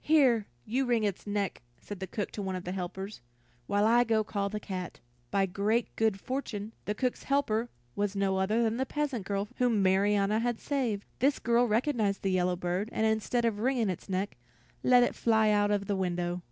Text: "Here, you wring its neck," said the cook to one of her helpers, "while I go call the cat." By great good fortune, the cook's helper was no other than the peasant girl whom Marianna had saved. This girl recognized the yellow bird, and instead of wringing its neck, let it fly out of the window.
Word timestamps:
"Here, 0.03 0.47
you 0.65 0.85
wring 0.87 1.03
its 1.03 1.27
neck," 1.27 1.61
said 1.79 1.99
the 1.99 2.07
cook 2.07 2.31
to 2.31 2.41
one 2.41 2.55
of 2.55 2.65
her 2.65 2.71
helpers, 2.71 3.21
"while 3.67 3.85
I 3.85 4.03
go 4.03 4.23
call 4.23 4.49
the 4.49 4.59
cat." 4.59 4.99
By 5.29 5.45
great 5.45 5.95
good 5.95 6.19
fortune, 6.19 6.71
the 6.85 6.95
cook's 6.95 7.25
helper 7.25 7.69
was 7.95 8.15
no 8.15 8.37
other 8.39 8.63
than 8.63 8.77
the 8.77 8.85
peasant 8.87 9.27
girl 9.27 9.47
whom 9.57 9.83
Marianna 9.83 10.39
had 10.39 10.59
saved. 10.59 11.05
This 11.19 11.37
girl 11.37 11.67
recognized 11.67 12.23
the 12.23 12.31
yellow 12.31 12.55
bird, 12.55 12.89
and 12.91 13.05
instead 13.05 13.45
of 13.45 13.59
wringing 13.59 13.91
its 13.91 14.09
neck, 14.09 14.37
let 14.81 15.03
it 15.03 15.13
fly 15.13 15.51
out 15.51 15.69
of 15.69 15.85
the 15.85 15.95
window. 15.95 16.39